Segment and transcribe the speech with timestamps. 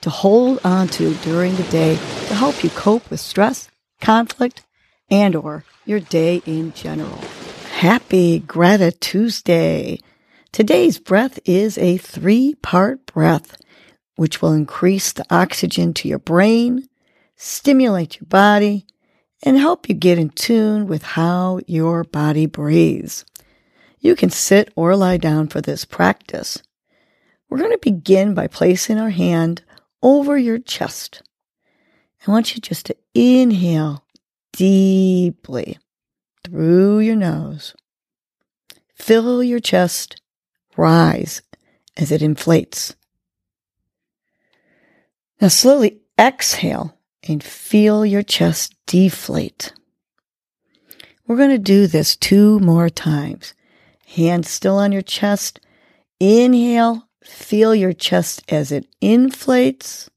[0.00, 4.62] to hold on to during the day to help you cope with stress, conflict,
[5.10, 7.18] and or your day in general.
[7.72, 10.00] Happy Greta Tuesday.
[10.52, 13.56] Today's breath is a three-part breath
[14.16, 16.86] which will increase the oxygen to your brain,
[17.36, 18.86] stimulate your body,
[19.42, 23.24] and help you get in tune with how your body breathes.
[23.98, 26.62] You can sit or lie down for this practice.
[27.48, 29.62] We're going to begin by placing our hand
[30.02, 31.22] over your chest.
[32.26, 34.04] I want you just to inhale
[34.52, 35.78] deeply
[36.44, 37.74] through your nose.
[38.94, 40.20] Fill your chest,
[40.76, 41.42] rise
[41.96, 42.94] as it inflates.
[45.40, 49.72] Now slowly exhale and feel your chest deflate.
[51.26, 53.54] We're going to do this two more times.
[54.06, 55.60] Hands still on your chest.
[56.18, 60.10] Inhale, feel your chest as it inflates.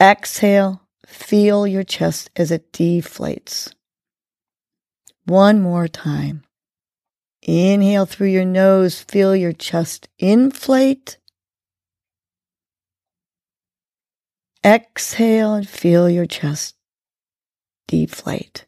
[0.00, 3.72] Exhale, feel your chest as it deflates.
[5.24, 6.44] One more time.
[7.42, 11.18] Inhale through your nose, feel your chest inflate.
[14.64, 16.74] Exhale and feel your chest
[17.86, 18.64] deflate.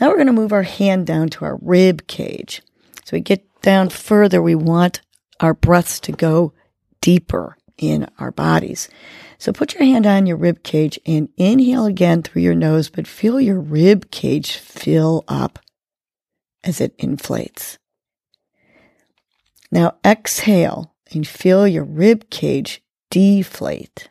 [0.00, 2.62] Now we're going to move our hand down to our rib cage.
[3.04, 5.00] So we get down further, we want
[5.40, 6.52] our breaths to go
[7.00, 8.88] deeper in our bodies.
[9.38, 13.06] So put your hand on your rib cage and inhale again through your nose, but
[13.06, 15.58] feel your rib cage fill up
[16.64, 17.78] as it inflates.
[19.70, 24.08] Now exhale and feel your rib cage deflate.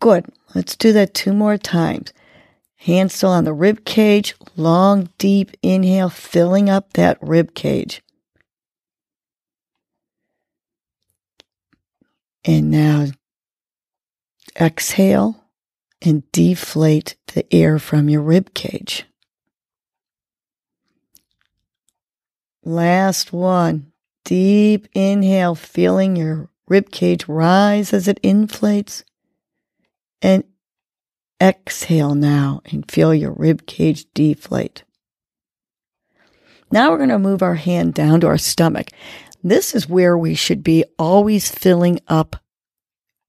[0.00, 0.26] Good.
[0.54, 2.12] Let's do that two more times.
[2.84, 4.34] Hands still on the rib cage.
[4.56, 8.02] Long, deep inhale, filling up that rib cage.
[12.44, 13.06] And now
[14.60, 15.44] exhale
[16.00, 19.04] and deflate the air from your rib cage.
[22.64, 23.92] Last one.
[24.24, 29.04] Deep inhale, feeling your rib cage rise as it inflates.
[30.20, 30.42] And
[31.42, 34.84] exhale now and feel your rib cage deflate.
[36.70, 38.90] Now we're going to move our hand down to our stomach.
[39.42, 42.36] This is where we should be always filling up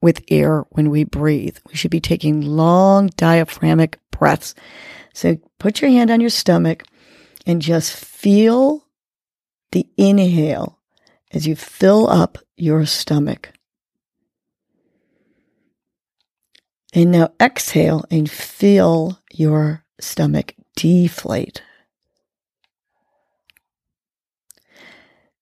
[0.02, 1.58] with air when we breathe.
[1.68, 4.54] We should be taking long diaphragmatic breaths.
[5.14, 6.84] So put your hand on your stomach
[7.46, 8.86] and just feel
[9.72, 10.80] the inhale
[11.32, 13.52] as you fill up your stomach.
[16.94, 21.64] And now exhale and feel your stomach deflate.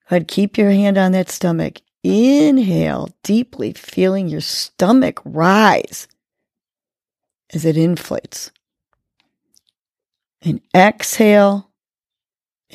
[0.09, 1.81] Ahead, keep your hand on that stomach.
[2.03, 6.07] Inhale deeply, feeling your stomach rise
[7.53, 8.51] as it inflates.
[10.41, 11.69] And exhale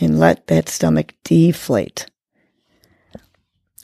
[0.01, 2.07] and let that stomach deflate.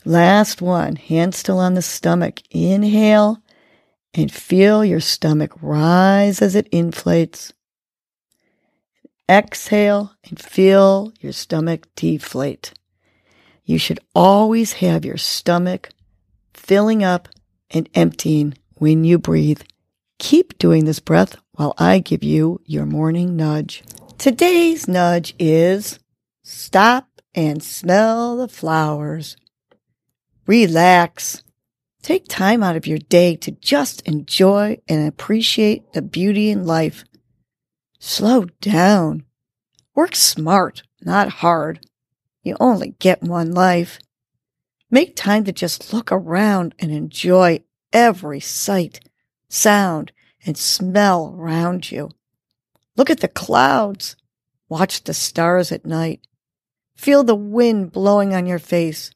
[0.04, 2.40] Last one, hand still on the stomach.
[2.50, 3.41] Inhale
[4.14, 7.52] and feel your stomach rise as it inflates.
[9.28, 12.72] Exhale and feel your stomach deflate.
[13.64, 15.90] You should always have your stomach
[16.52, 17.28] filling up
[17.70, 19.62] and emptying when you breathe.
[20.18, 23.82] Keep doing this breath while I give you your morning nudge.
[24.18, 25.98] Today's nudge is
[26.42, 29.36] stop and smell the flowers.
[30.46, 31.42] Relax
[32.02, 37.04] Take time out of your day to just enjoy and appreciate the beauty in life.
[38.00, 39.24] Slow down.
[39.94, 41.86] Work smart, not hard.
[42.42, 44.00] You only get one life.
[44.90, 47.60] Make time to just look around and enjoy
[47.92, 48.98] every sight,
[49.48, 50.10] sound,
[50.44, 52.10] and smell around you.
[52.96, 54.16] Look at the clouds.
[54.68, 56.26] Watch the stars at night.
[56.96, 59.12] Feel the wind blowing on your face.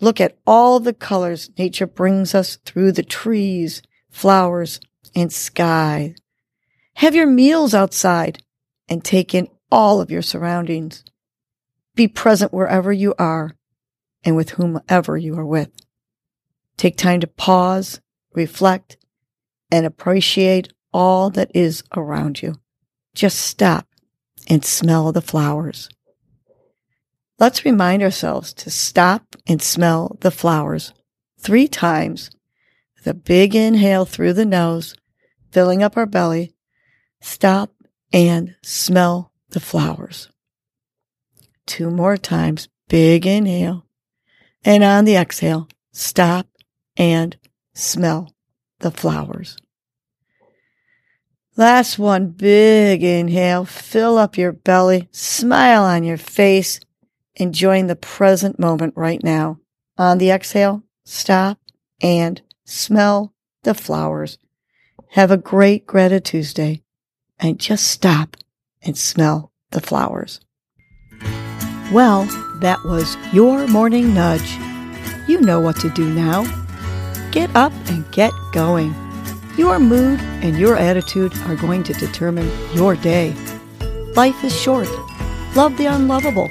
[0.00, 4.80] Look at all the colors nature brings us through the trees, flowers,
[5.14, 6.14] and sky.
[6.94, 8.42] Have your meals outside
[8.88, 11.04] and take in all of your surroundings.
[11.94, 13.56] Be present wherever you are
[14.24, 15.70] and with whomever you are with.
[16.76, 18.00] Take time to pause,
[18.34, 18.96] reflect,
[19.70, 22.54] and appreciate all that is around you.
[23.14, 23.86] Just stop
[24.48, 25.88] and smell the flowers.
[27.38, 30.92] Let's remind ourselves to stop and smell the flowers
[31.38, 32.30] three times
[32.96, 34.94] with a big inhale through the nose,
[35.50, 36.54] filling up our belly.
[37.20, 37.70] Stop
[38.12, 40.28] and smell the flowers.
[41.66, 43.84] Two more times, big inhale.
[44.64, 46.46] And on the exhale, stop
[46.96, 47.36] and
[47.74, 48.34] smell
[48.78, 49.56] the flowers.
[51.56, 53.64] Last one, big inhale.
[53.64, 56.80] Fill up your belly, smile on your face,
[57.36, 59.58] enjoying the present moment right now.
[59.98, 61.58] On the exhale, stop
[62.00, 63.32] and smell
[63.62, 64.38] the flowers.
[65.10, 66.82] Have a great Greta Tuesday
[67.38, 68.36] and just stop
[68.82, 70.40] and smell the flowers.
[71.92, 72.24] Well,
[72.60, 74.58] that was your morning nudge.
[75.28, 76.44] You know what to do now.
[77.30, 78.94] Get up and get going.
[79.56, 83.34] Your mood and your attitude are going to determine your day.
[84.16, 84.88] Life is short.
[85.54, 86.50] Love the unlovable.